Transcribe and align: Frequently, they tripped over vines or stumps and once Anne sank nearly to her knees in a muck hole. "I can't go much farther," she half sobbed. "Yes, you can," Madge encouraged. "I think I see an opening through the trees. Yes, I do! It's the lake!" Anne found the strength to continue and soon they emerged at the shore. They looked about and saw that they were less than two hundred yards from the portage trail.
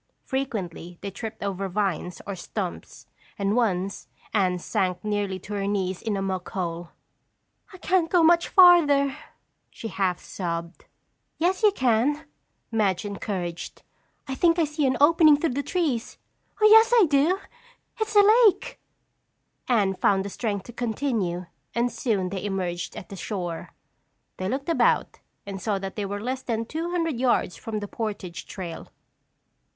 Frequently, 0.23 0.97
they 1.01 1.11
tripped 1.11 1.43
over 1.43 1.69
vines 1.69 2.23
or 2.25 2.35
stumps 2.35 3.05
and 3.37 3.55
once 3.55 4.07
Anne 4.33 4.57
sank 4.57 5.03
nearly 5.03 5.37
to 5.37 5.53
her 5.53 5.67
knees 5.67 6.01
in 6.01 6.17
a 6.17 6.23
muck 6.23 6.49
hole. 6.49 6.89
"I 7.71 7.77
can't 7.77 8.09
go 8.09 8.23
much 8.23 8.47
farther," 8.49 9.15
she 9.69 9.89
half 9.89 10.19
sobbed. 10.19 10.85
"Yes, 11.37 11.61
you 11.61 11.71
can," 11.71 12.25
Madge 12.71 13.05
encouraged. 13.05 13.83
"I 14.27 14.33
think 14.33 14.57
I 14.57 14.63
see 14.63 14.87
an 14.87 14.97
opening 14.99 15.37
through 15.37 15.51
the 15.53 15.61
trees. 15.61 16.17
Yes, 16.59 16.91
I 16.95 17.05
do! 17.07 17.39
It's 17.99 18.15
the 18.15 18.25
lake!" 18.47 18.79
Anne 19.67 19.93
found 19.93 20.25
the 20.25 20.29
strength 20.29 20.63
to 20.63 20.73
continue 20.73 21.45
and 21.75 21.91
soon 21.91 22.29
they 22.29 22.43
emerged 22.43 22.95
at 22.97 23.09
the 23.09 23.15
shore. 23.15 23.75
They 24.37 24.49
looked 24.49 24.67
about 24.67 25.19
and 25.45 25.61
saw 25.61 25.77
that 25.77 25.95
they 25.95 26.07
were 26.07 26.19
less 26.19 26.41
than 26.41 26.65
two 26.65 26.89
hundred 26.89 27.19
yards 27.19 27.55
from 27.55 27.81
the 27.81 27.87
portage 27.87 28.47
trail. 28.47 28.89